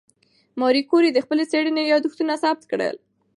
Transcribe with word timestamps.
ماري 0.59 0.81
کوري 0.89 1.09
د 1.13 1.17
خپلې 1.25 1.43
څېړنې 1.51 1.83
یادښتونه 1.85 2.33
ثبت 2.43 2.63
کړل. 2.71 2.95